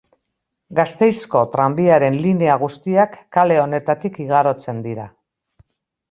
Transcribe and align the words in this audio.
Gasteizko 0.77 1.41
tranbiaren 1.55 2.17
linea 2.23 2.55
guztiak 2.63 3.17
kale 3.37 3.59
honetatik 3.65 4.17
igarotzen 4.25 4.81
dira. 4.87 5.05